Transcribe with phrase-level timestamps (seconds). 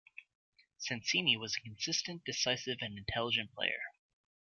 [0.79, 3.83] Sensini was a consistent, decisive, and intelligent player.